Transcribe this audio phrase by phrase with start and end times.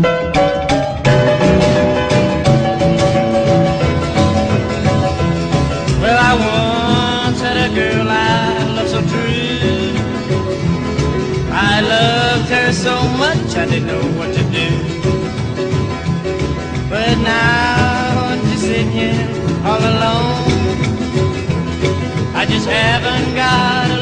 [0.00, 0.10] Well,
[6.16, 6.34] I
[7.26, 9.96] once had a girl I loved so true.
[11.50, 14.68] I loved her so much I didn't know what to do.
[16.88, 19.28] But now I'm just sitting here
[19.64, 20.76] all alone.
[22.36, 23.97] I just haven't got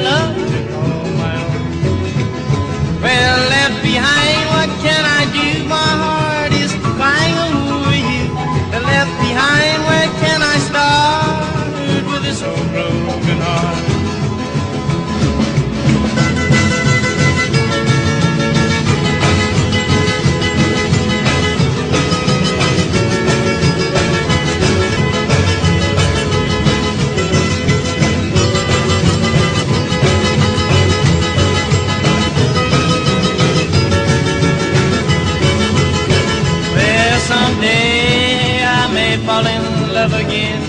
[40.09, 40.63] love again.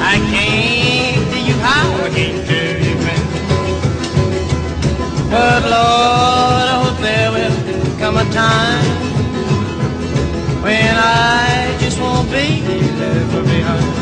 [0.00, 3.22] I can't tell you how, I can't tell you when.
[5.30, 7.56] But Lord, I hope there will
[7.98, 8.90] come a time
[10.64, 12.46] when I just won't be
[12.98, 13.94] left behind.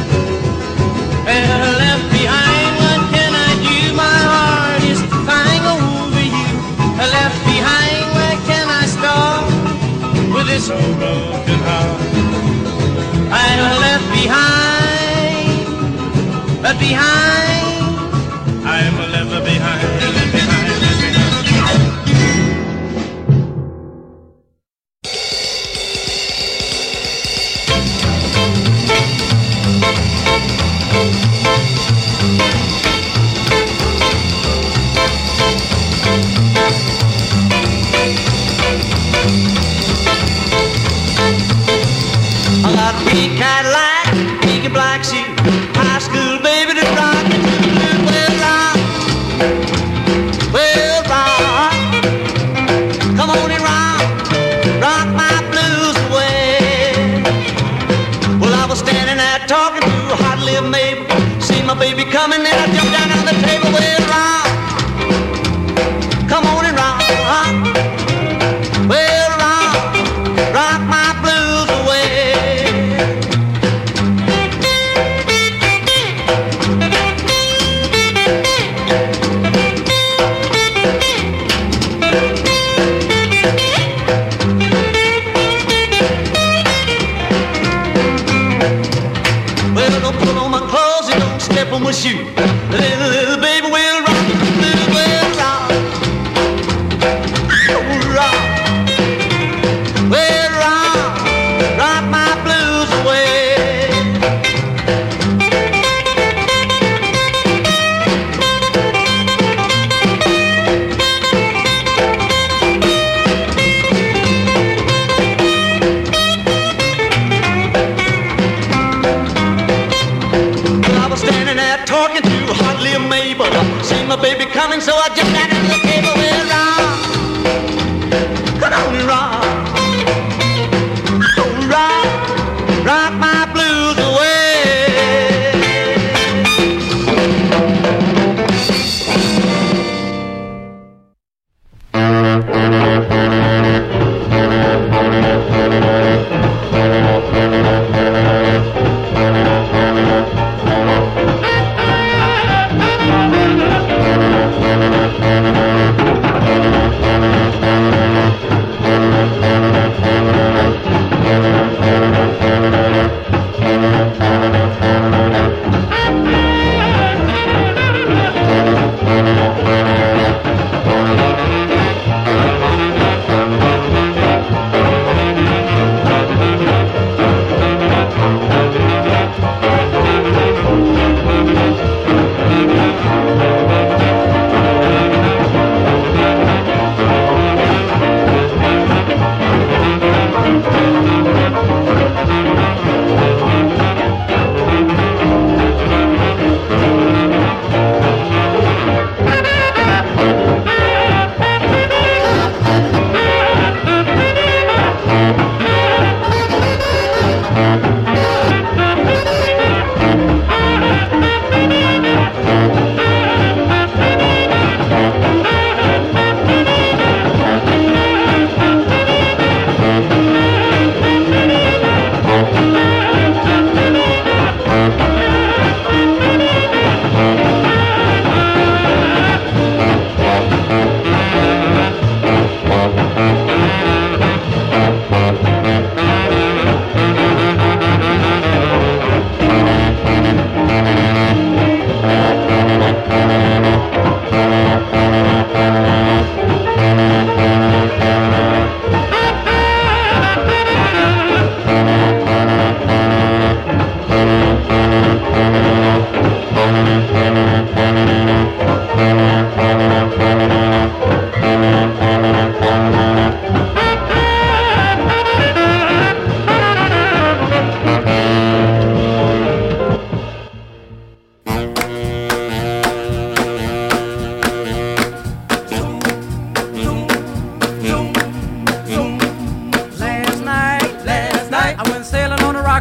[1.27, 3.78] Well, left behind, what can I do?
[4.05, 6.50] My heart is crying over you.
[7.17, 9.65] Left behind, where can I start?
[10.34, 12.23] with this old broken heart.
[13.56, 15.48] I'm left behind,
[16.62, 17.64] left behind.
[18.66, 20.33] I'm behind, left behind,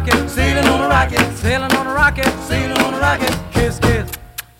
[0.04, 3.38] rocket, sailing on a rocket, sailing on a rocket, sailing on a rocket.
[3.52, 4.10] Kiss, kiss.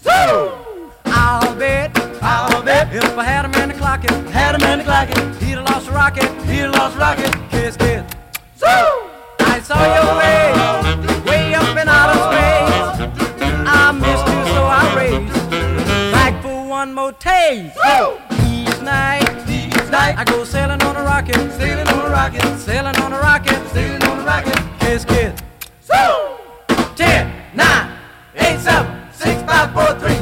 [0.01, 0.59] So
[1.05, 4.79] I'll bet, I'll bet if I had a man to clock it, had a man
[4.79, 7.33] to clock it, he'd have lost a rocket, he'd have lost a rocket.
[7.51, 8.05] Kiss, kiss.
[8.57, 8.69] So
[9.41, 13.11] I saw your face way up in outer space.
[13.67, 15.51] I missed you, so I raced
[16.13, 17.77] back for one more taste.
[17.85, 18.19] Woo!
[18.49, 22.97] Each night, each night, I go sailing on a rocket, sailing on a rocket, sailing
[22.97, 23.44] on a rocket,
[25.95, 26.41] So
[26.97, 27.97] ten, nine,
[28.35, 30.19] eight, seven, six, five, four, three,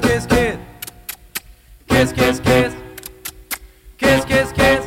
[0.00, 0.58] kiss, kiss, kiss.
[1.88, 2.74] Kiss, kiss, kiss.
[3.98, 4.86] Kiss, kiss, kiss.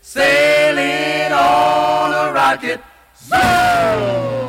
[0.00, 2.80] Sailing on a rocket.
[3.14, 4.40] Sail!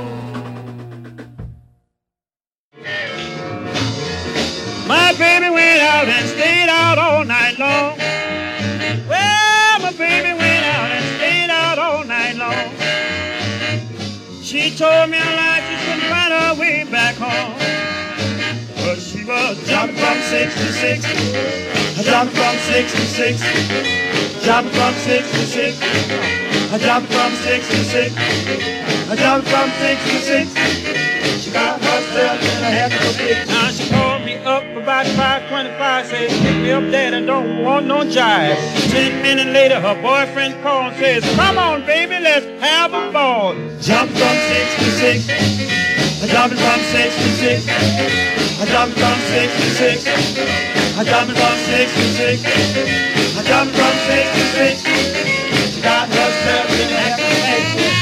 [4.87, 7.97] My baby went out and stayed out all night long.
[9.07, 12.69] Well, my baby went out and stayed out all night long.
[14.41, 17.72] She told me a lie, she couldn't find her way back home.
[19.25, 21.05] Was jumping from six to six,
[22.03, 23.39] jumping from six to six,
[24.43, 25.79] jumping from six to six,
[26.83, 28.13] jumping from six to six,
[29.15, 31.41] jumping from six to six.
[31.41, 33.47] She got herself in a heck of a fix.
[33.47, 37.85] Now she called me up about 525, said, pick me up, dad, I don't want
[37.85, 38.57] no jive.
[38.91, 43.53] Ten minutes later, her boyfriend called and says, come on, baby, let's have a ball.
[43.79, 45.27] Jump from six to six,
[46.29, 50.05] jumping from six to six, I jump from six to from
[50.95, 51.03] I
[53.43, 55.73] jump from six to six.
[55.73, 57.92] She got her serving at the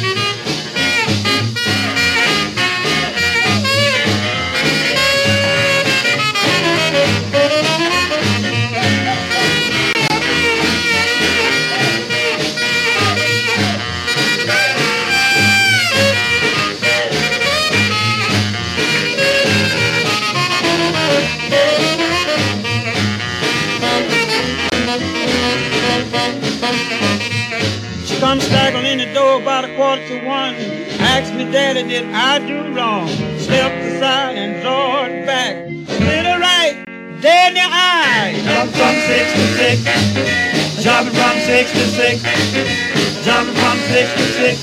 [29.81, 30.53] quarter to one.
[31.09, 33.07] Asked me, Daddy, did I do wrong?
[33.39, 35.55] Stepped aside and drawed back.
[35.65, 36.85] It right,
[37.19, 38.37] dead in the eye.
[38.45, 39.77] Jump from six to six.
[40.83, 42.21] Jumping from six to six.
[43.25, 44.55] Jumping from six to six.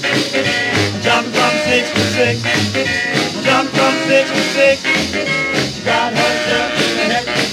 [1.02, 2.37] Jumping from six to six.
[3.42, 4.76] Jumping from six to six.
[5.84, 7.48] Got herself in the heck of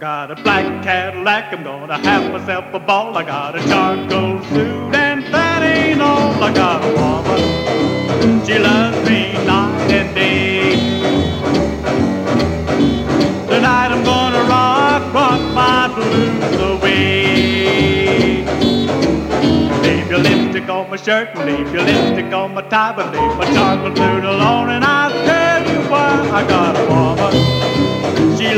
[0.00, 3.18] got a black Cadillac, I'm gonna have myself a ball.
[3.18, 6.42] I got a charcoal suit, and that ain't all.
[6.42, 10.76] I got a woman, she loves me night and day.
[13.46, 18.46] Tonight I'm gonna rock, rock my blues away.
[19.82, 23.44] Leave your lipstick on my shirt, leave your lipstick on my tie, but leave my
[23.52, 26.30] charcoal suit alone, and I'll tell you why.
[26.32, 27.49] I got a woman,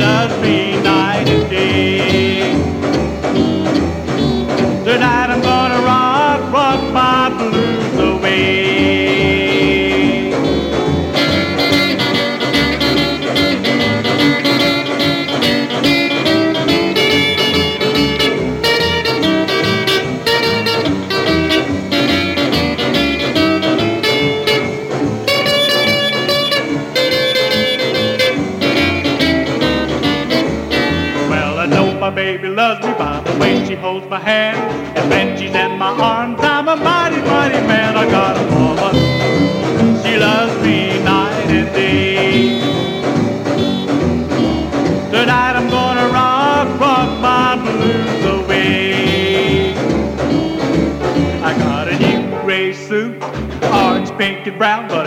[0.03, 3.22] us be night and day.
[34.13, 34.59] my hand
[34.99, 36.39] and when she's in my arms.
[36.43, 37.97] I'm a mighty, mighty man.
[37.97, 38.95] I got a woman.
[40.03, 42.61] She loves me night and day.
[45.11, 49.73] Tonight I'm gonna rock, rock my blues away.
[51.43, 53.17] I got a new gray suit,
[53.73, 55.07] orange, pink, and brown, but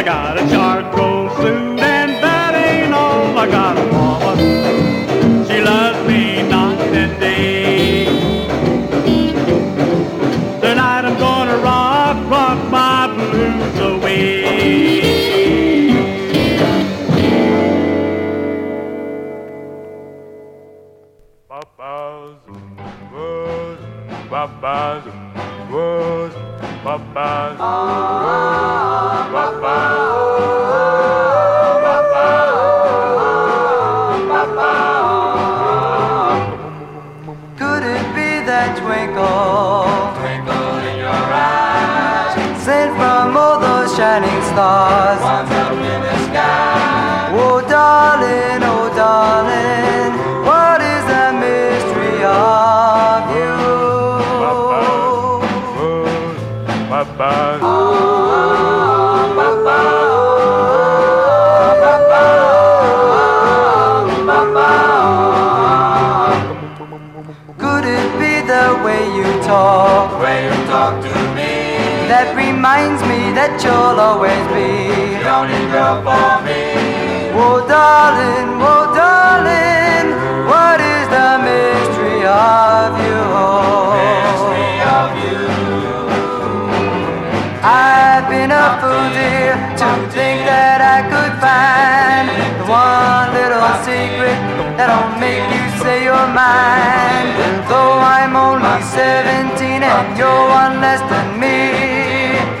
[0.00, 0.69] I got a.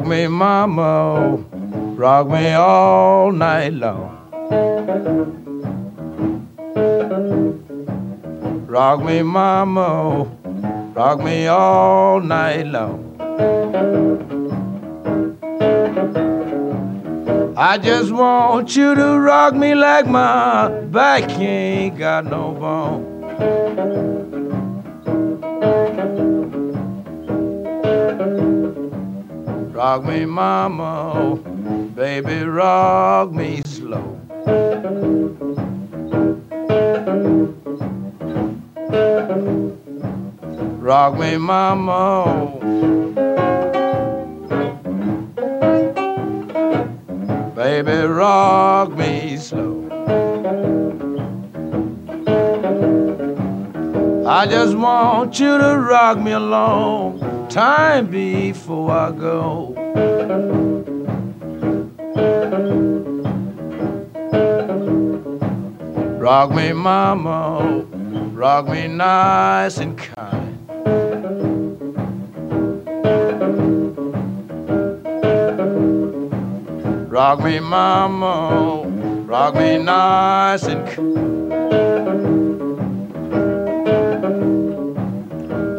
[0.00, 1.36] Rock me, mama,
[1.94, 4.16] rock me all night long.
[8.66, 10.24] Rock me, mama,
[10.94, 13.14] rock me all night long.
[17.58, 23.09] I just want you to rock me like my back ain't got no bone.
[29.82, 31.36] Rock me, mama,
[31.96, 34.20] baby, rock me slow.
[40.82, 42.58] Rock me, mama.
[47.56, 49.88] Baby, rock me slow.
[54.26, 59.69] I just want you to rock me a long time before I go.
[66.20, 67.84] Rock me, mama,
[68.32, 70.70] rock me nice and kind.
[77.10, 78.84] Rock me, mama,
[79.26, 81.09] rock me nice and kind.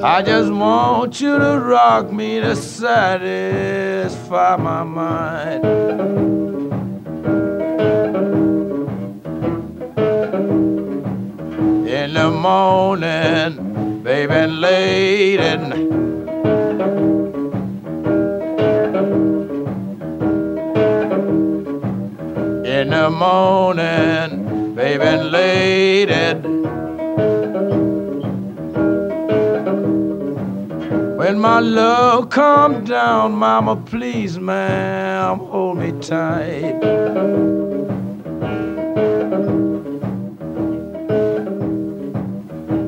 [0.03, 5.63] I just want you to rock me to satisfy my mind.
[11.87, 15.91] In the morning, baby, late at night.
[22.65, 26.60] In the morning, baby, late at
[31.31, 36.77] When my love come down, mama, please, ma'am, hold me tight.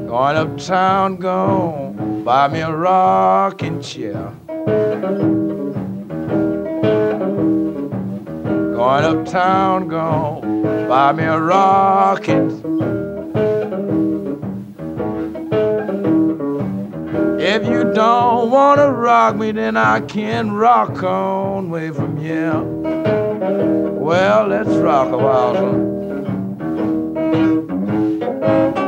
[0.09, 4.33] Going uptown, go buy me a rocking chair.
[8.75, 10.41] Going uptown, go
[10.89, 12.72] buy me a rocking.
[17.45, 22.57] If you don't wanna rock me, then I can rock on way from here.
[23.99, 25.93] Well, let's rock a while.
[28.43, 28.82] son.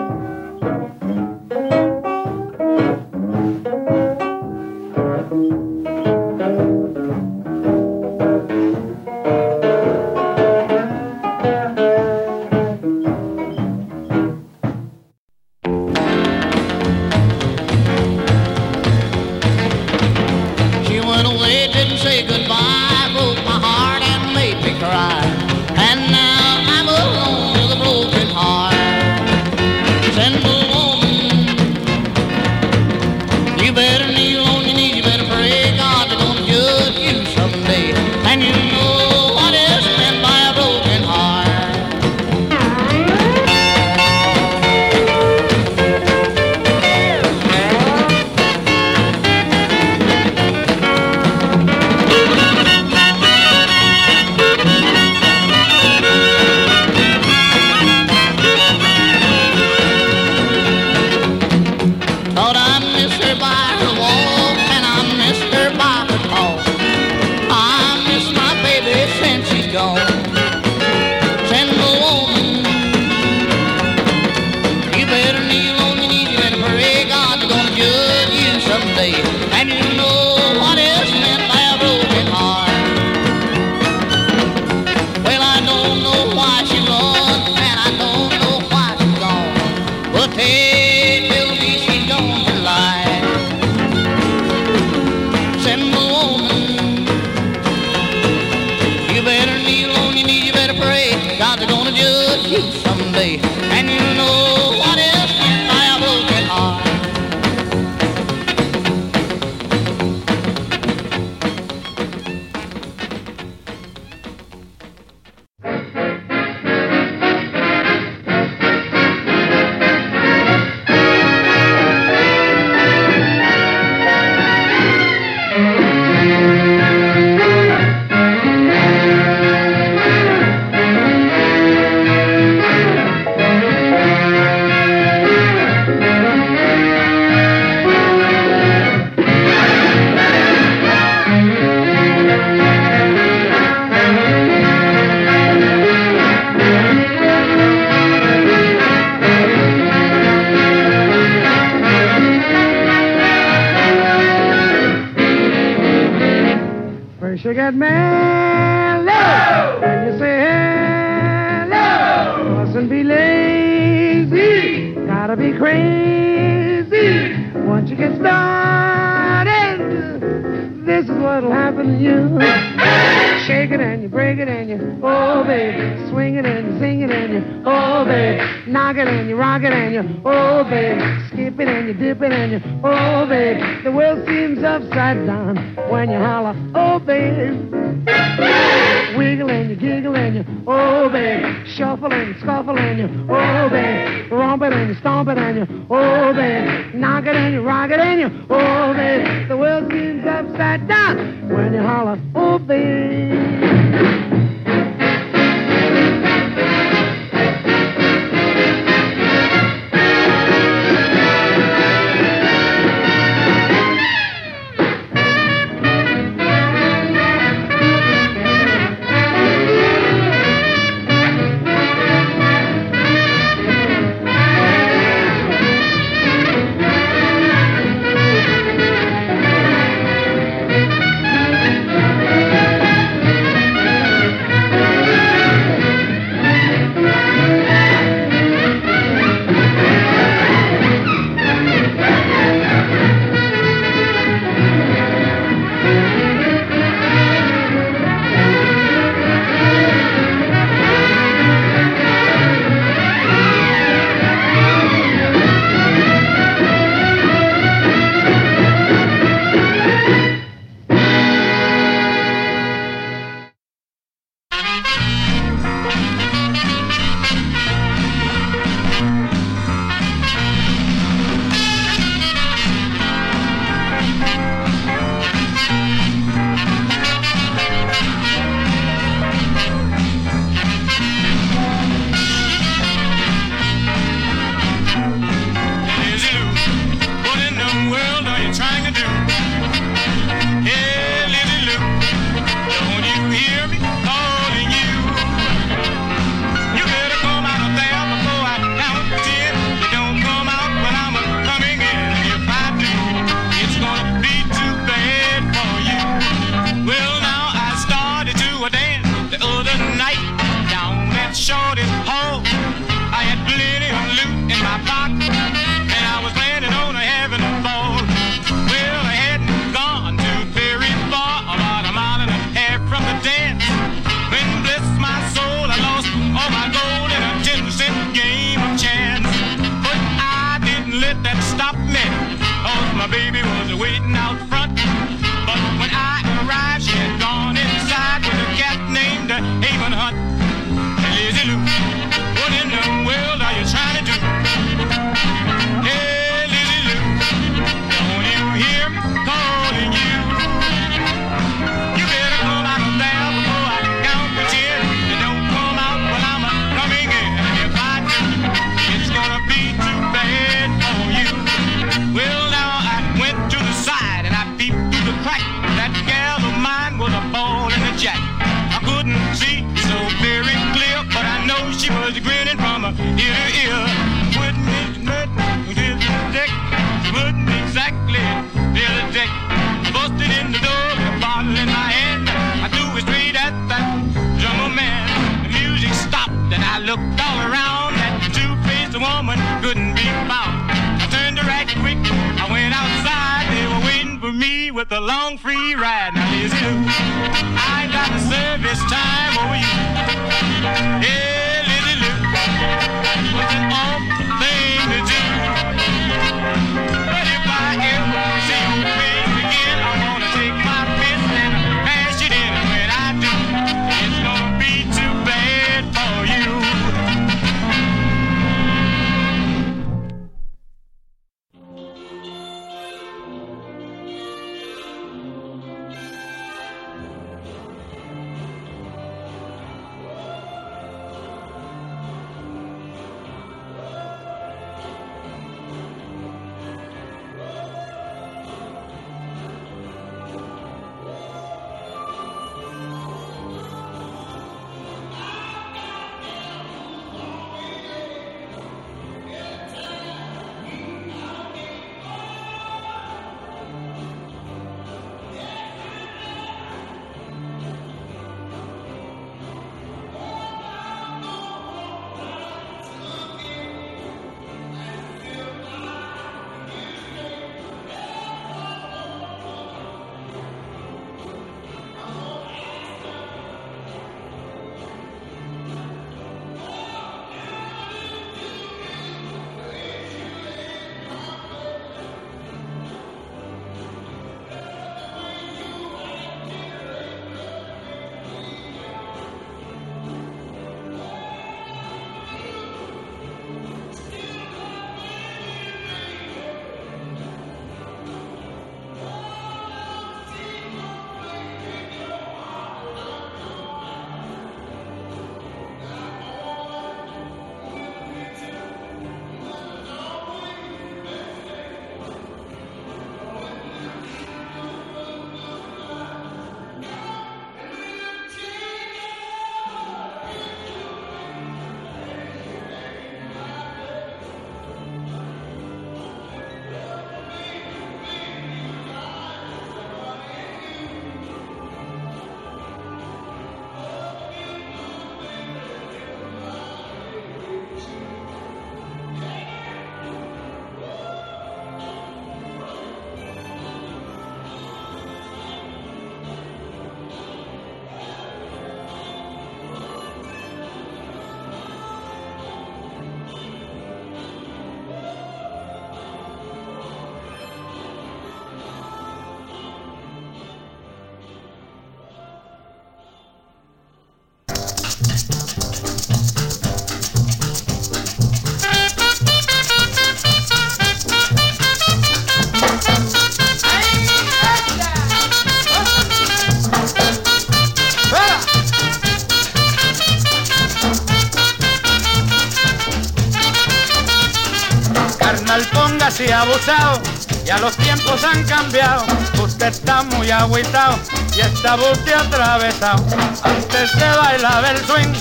[586.05, 587.01] Así abusado,
[587.45, 589.03] ya los tiempos han cambiado.
[589.43, 590.97] Usted está muy agüitado
[591.35, 593.03] y está buste atravesado.
[593.43, 595.13] Antes se bailaba el swing,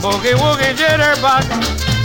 [0.00, 1.44] boogie woogie jitterbug.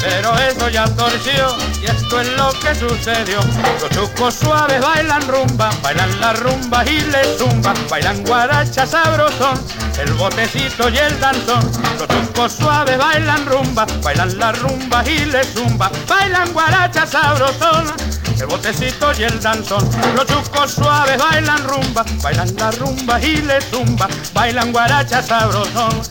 [0.02, 3.40] Pero eso ya torció y esto es lo que sucedió.
[3.80, 9.58] Los chucos suaves bailan rumba, bailan la rumba y le zumba, bailan guaracha sabrosón,
[9.98, 11.72] el botecito y el danzón.
[12.00, 17.94] Los chucos suaves bailan rumba, bailan la rumba y le zumba, bailan guaracha sabrosón.
[18.40, 23.62] El botecito y el danzón, los chucos suaves bailan rumba, bailan la rumba y le
[23.62, 26.02] zumba, bailan guaracha sabrosón,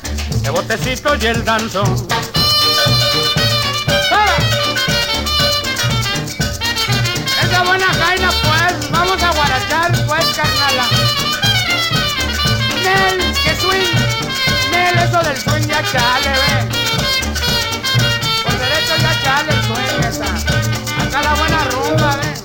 [0.44, 2.06] el botecito y el danzón.
[7.42, 11.12] Esa buena jaina pues, vamos a guarachar pues carnala.
[13.52, 13.94] Que swing,
[14.70, 16.68] Nel, eso del swing ya chale, ve.
[18.42, 21.02] Por derecho ya chale el swing esa.
[21.02, 22.41] Acá la buena rumba, ve.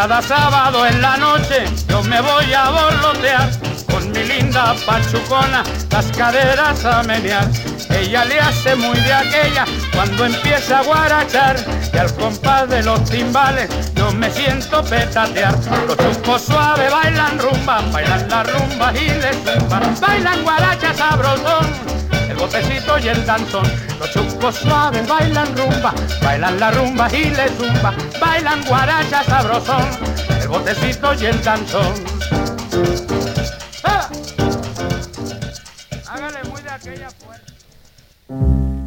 [0.00, 3.50] Cada sábado en la noche yo me voy a borlotear
[3.90, 7.50] con mi linda pachucona, las caderas a menear.
[7.90, 11.56] Ella le hace muy de aquella cuando empieza a guarachar
[11.92, 15.56] y al compás de los timbales yo me siento petatear.
[15.88, 21.98] Los chucos suaves bailan rumba, bailan la rumba y les zumba, bailan guaracha sabrosón
[22.30, 23.66] el botecito y el danzón.
[23.98, 29.88] Los chucos suaves bailan rumba, bailan la rumba y le zumba, bailan guaracha sabrosón.
[30.40, 31.94] El botecito y el danzón.
[33.84, 34.08] ¡Ah!
[36.06, 38.77] Hágale muy de aquella fuerza.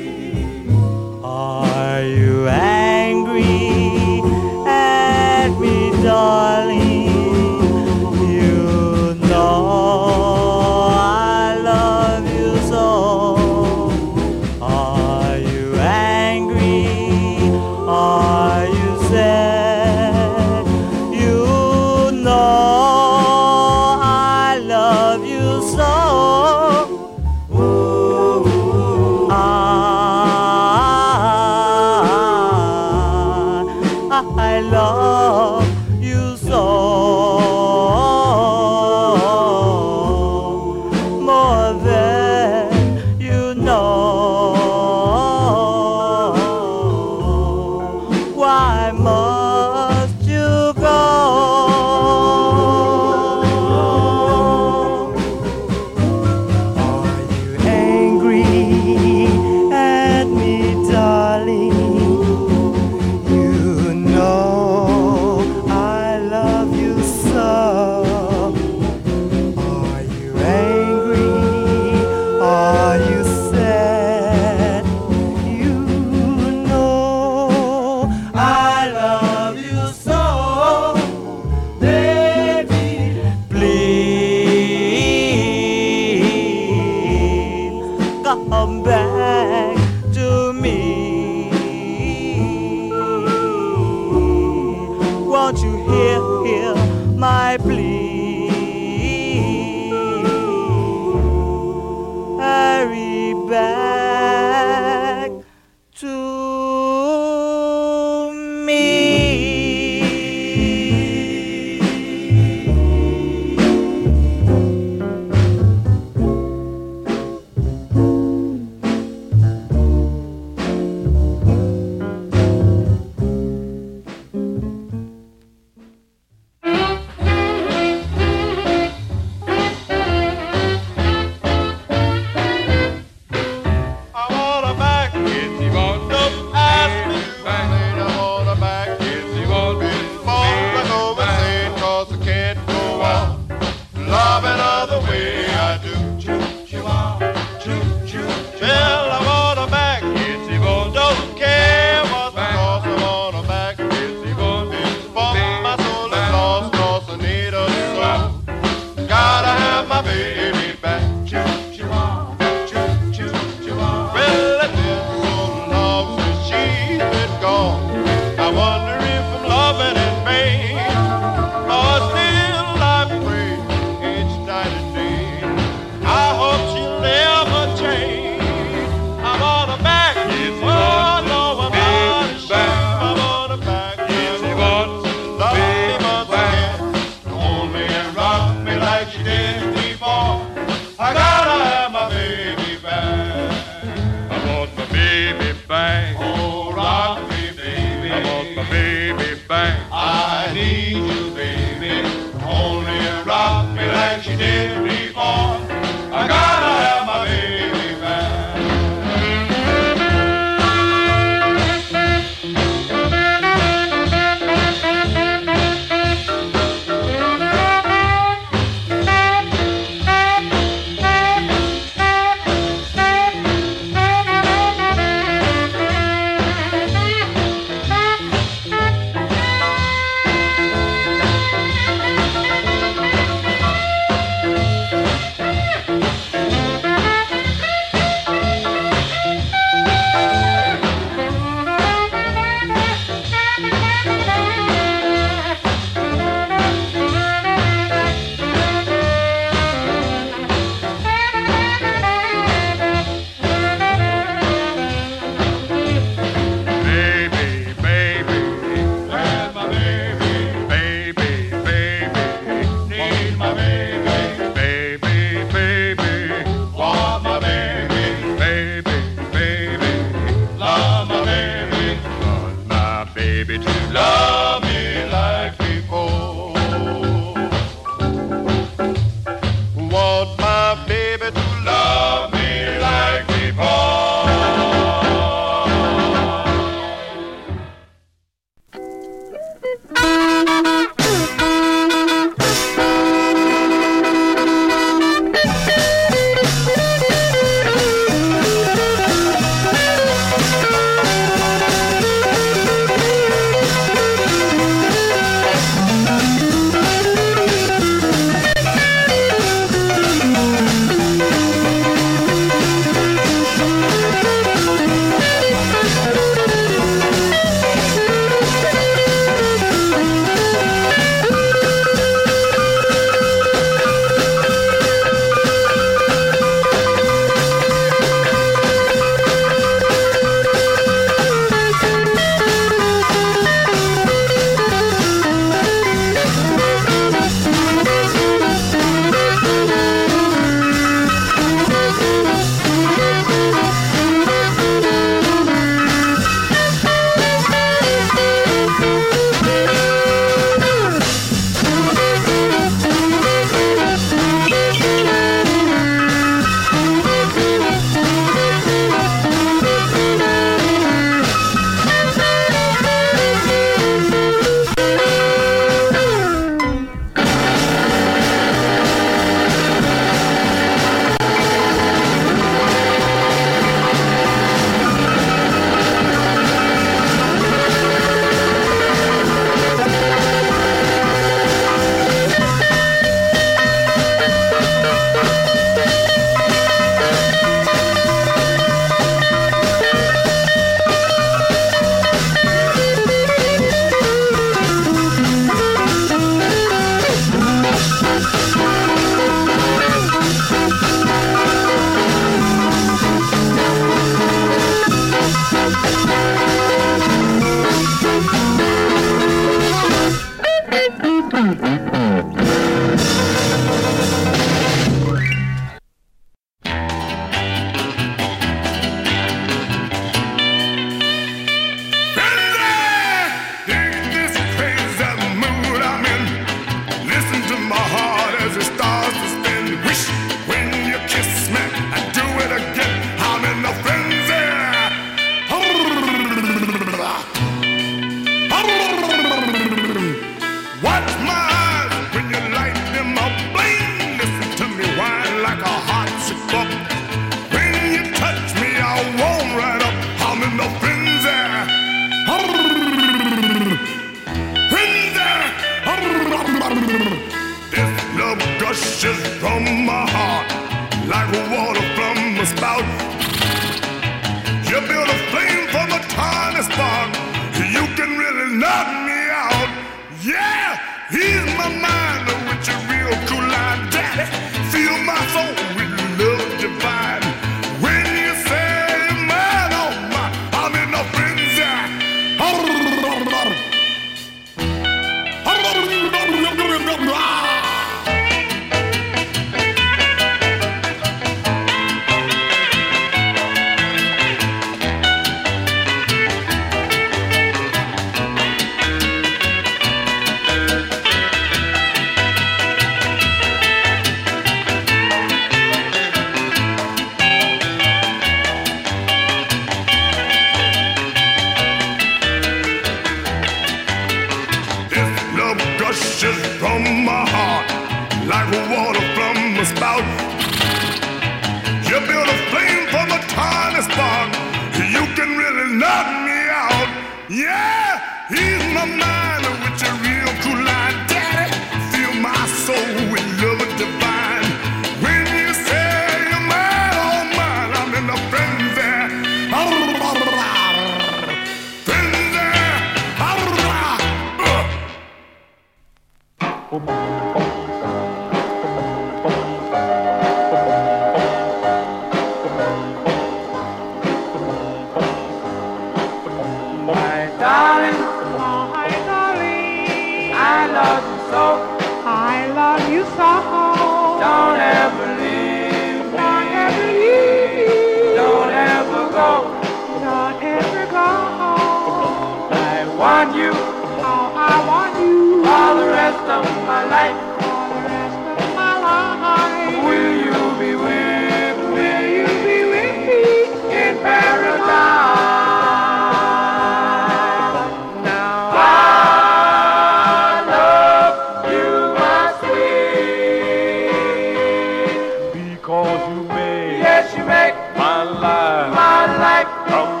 [595.71, 600.00] Cause you make, yes, you make my life, my life.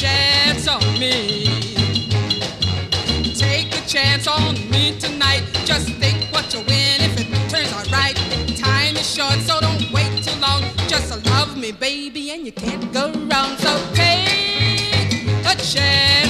[0.00, 1.44] chance on me.
[3.34, 5.44] Take a chance on me tonight.
[5.64, 8.16] Just think what you win if it turns out right.
[8.56, 10.62] Time is short, so don't wait too long.
[10.88, 13.56] Just love me, baby, and you can't go wrong.
[13.58, 16.23] So take a chance.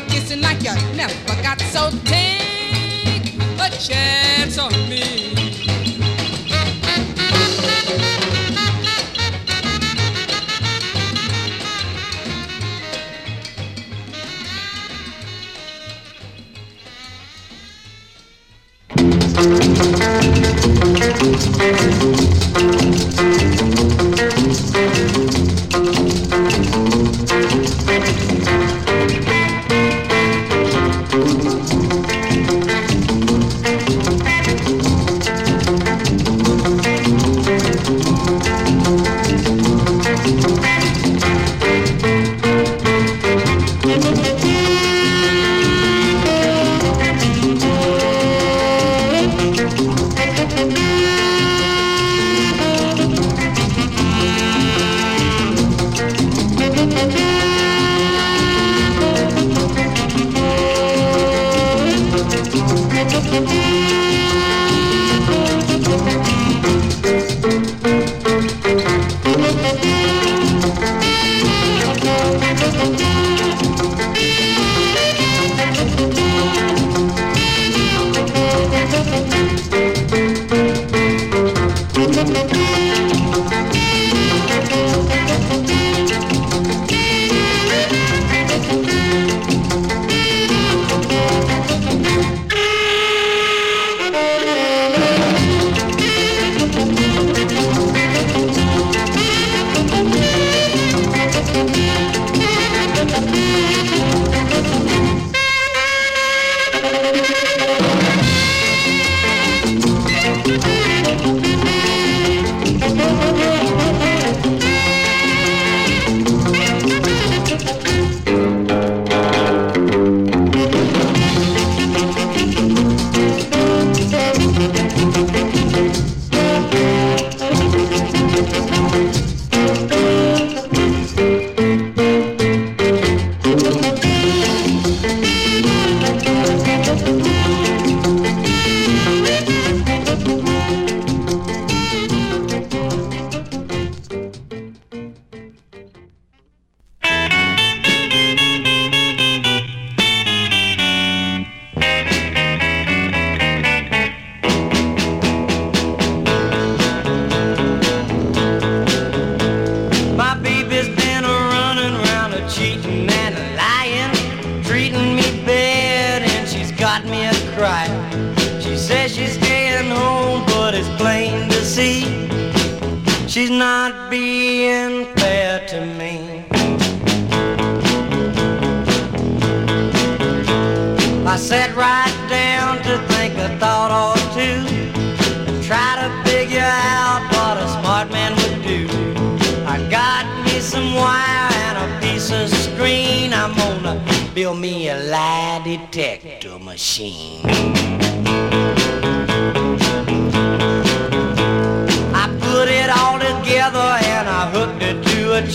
[0.00, 5.30] you kissing like you never got so take a chance on me.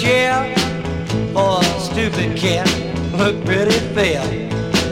[0.06, 0.56] Chair
[1.34, 2.70] for a stupid cat.
[3.18, 4.22] Looked pretty fair.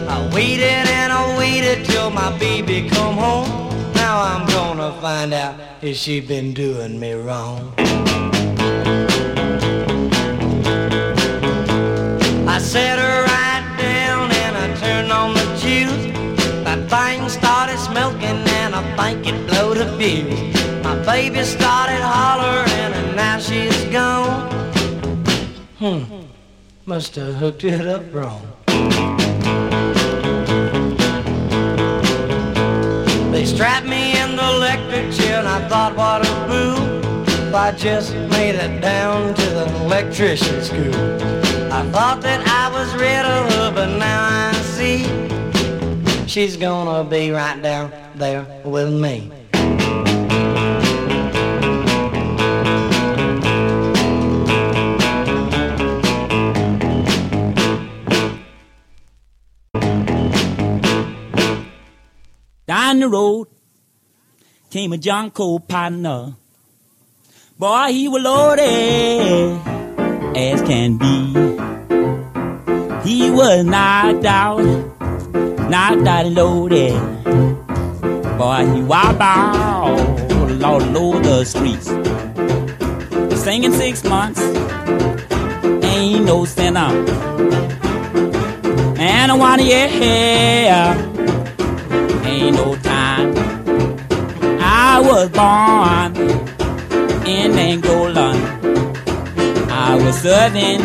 [0.09, 3.49] I waited and I waited till my baby come home.
[3.93, 7.59] Now I'm gonna find out if she been doing me wrong.
[12.55, 16.05] I set her right down and I turned on the juice.
[16.65, 20.41] That thing started smoking and I think it blowed a fuse.
[20.83, 24.62] My baby started hollering and now she's gone.
[25.83, 26.05] Hmm,
[26.85, 28.41] must have hooked it up wrong.
[33.33, 37.27] They strapped me in the electric chair and I thought what a fool.
[37.49, 40.95] If I just made it down to the electrician school.
[41.69, 45.03] I thought that I was rid of her, but now I see
[46.29, 49.42] she's gonna be right down there with me.
[62.65, 63.47] Down the road
[64.69, 66.35] came a Junco partner.
[67.59, 69.59] Boy, he was loaded
[70.37, 71.33] as can be.
[73.03, 74.63] He was knocked out,
[75.69, 76.93] knocked out and loaded.
[78.37, 78.81] Boy, he
[79.19, 81.87] out all over the streets.
[83.43, 84.39] Singing six months,
[85.83, 86.91] ain't no sinner.
[88.97, 91.12] And I wanna yeah,
[92.33, 93.33] ain't no time.
[94.59, 96.09] I was born
[97.27, 98.29] in Angola.
[99.69, 100.81] I was serving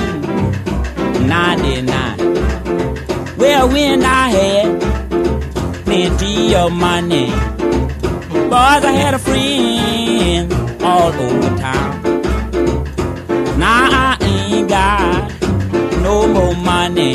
[1.27, 2.19] 99.
[3.39, 4.81] Well, when I had
[5.85, 7.27] plenty of money,
[8.53, 11.95] boys, I had a friend all over town.
[13.59, 15.33] Now I ain't got
[16.03, 17.15] no more money,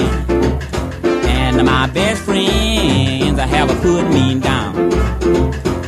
[1.84, 4.74] my best friends I have a put me down.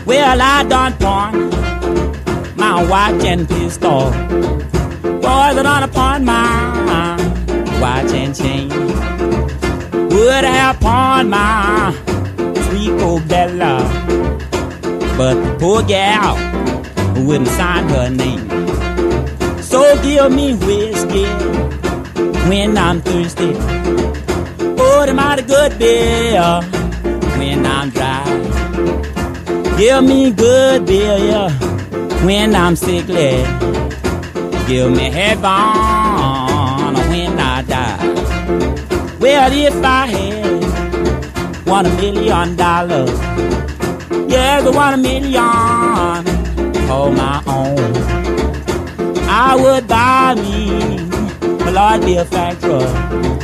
[0.05, 1.49] Well, I done pawn
[2.57, 4.11] my watch and pistol
[5.23, 7.15] boys that on upon my
[7.79, 8.67] watch and chain.
[10.09, 11.93] Would have pawned my
[12.65, 13.77] sweet old Bella,
[15.17, 16.35] but the poor gal
[17.25, 18.49] wouldn't sign her name.
[19.61, 21.23] So give me whiskey
[22.49, 24.05] when I'm thirsty.
[25.06, 26.41] Them out good beer
[27.38, 28.24] when I'm dry.
[29.78, 31.49] Give me good beer, yeah,
[32.26, 33.43] when I'm sickly.
[34.66, 35.43] Give me heaven
[37.12, 38.03] when I die.
[39.20, 43.12] Well, if I had one million dollars,
[44.28, 46.26] yeah, yes, one million
[46.88, 47.95] for my own,
[49.30, 50.97] I would buy me
[51.64, 53.34] a large beer factory.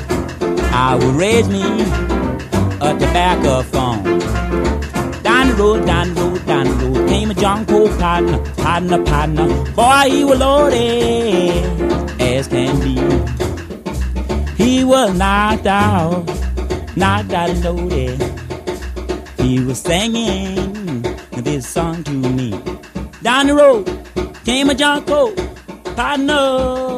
[0.84, 4.01] I would raise me a tobacco farm.
[5.21, 9.47] Down the road, down the road, down the road came a Junco partner, partner, partner.
[9.73, 12.95] Boy, he was loaded as can be.
[14.55, 16.25] He was knocked out,
[16.97, 18.19] knocked out and loaded.
[19.39, 21.03] He was singing
[21.43, 22.59] this song to me.
[23.21, 23.86] Down the road
[24.45, 25.32] came a Junco
[25.95, 26.90] partner.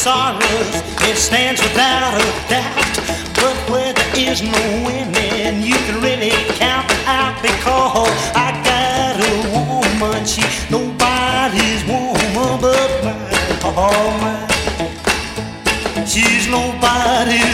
[0.00, 0.72] Sorrows,
[1.10, 2.96] it stands without a doubt.
[3.36, 9.20] But where there is no winning, you can really count it out because I got
[9.20, 10.40] a woman, she
[10.72, 13.60] nobody's woman but mine.
[13.62, 16.06] Oh, mine.
[16.06, 17.49] She's nobody's